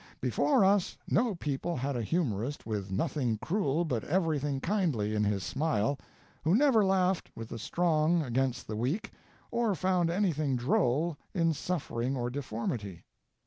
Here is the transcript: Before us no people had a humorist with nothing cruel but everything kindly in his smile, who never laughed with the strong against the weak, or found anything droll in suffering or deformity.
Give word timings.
Before 0.19 0.65
us 0.65 0.97
no 1.07 1.35
people 1.35 1.75
had 1.75 1.95
a 1.95 2.01
humorist 2.01 2.65
with 2.65 2.89
nothing 2.89 3.37
cruel 3.37 3.85
but 3.85 4.03
everything 4.05 4.59
kindly 4.59 5.13
in 5.13 5.23
his 5.23 5.43
smile, 5.43 5.99
who 6.43 6.55
never 6.55 6.83
laughed 6.83 7.29
with 7.35 7.49
the 7.49 7.59
strong 7.59 8.23
against 8.23 8.65
the 8.65 8.75
weak, 8.75 9.11
or 9.51 9.75
found 9.75 10.09
anything 10.09 10.55
droll 10.55 11.17
in 11.35 11.53
suffering 11.53 12.17
or 12.17 12.31
deformity. 12.31 13.03